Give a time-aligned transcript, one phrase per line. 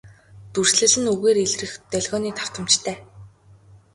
[0.53, 2.97] Дүрслэл нь үгээр илрэх долгионы давтамжтай.